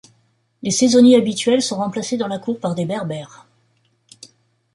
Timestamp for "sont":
1.61-1.75